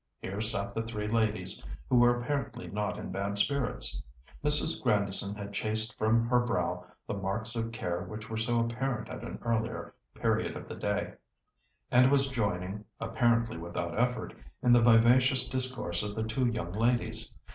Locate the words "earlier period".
9.43-10.57